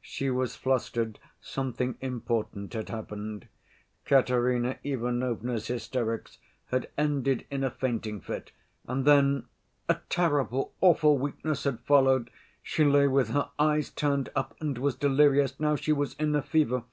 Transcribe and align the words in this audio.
She 0.00 0.30
was 0.30 0.54
flustered; 0.54 1.18
something 1.40 1.98
important 2.00 2.72
had 2.72 2.88
happened. 2.88 3.48
Katerina 4.06 4.78
Ivanovna's 4.84 5.66
hysterics 5.66 6.38
had 6.66 6.88
ended 6.96 7.46
in 7.50 7.64
a 7.64 7.70
fainting 7.72 8.20
fit, 8.20 8.52
and 8.86 9.04
then 9.04 9.46
"a 9.88 9.96
terrible, 10.08 10.72
awful 10.80 11.18
weakness 11.18 11.64
had 11.64 11.80
followed, 11.80 12.30
she 12.62 12.84
lay 12.84 13.08
with 13.08 13.30
her 13.30 13.50
eyes 13.58 13.90
turned 13.90 14.28
up 14.36 14.54
and 14.60 14.78
was 14.78 14.94
delirious. 14.94 15.58
Now 15.58 15.74
she 15.74 15.92
was 15.92 16.14
in 16.14 16.32
a 16.36 16.42
fever. 16.42 16.84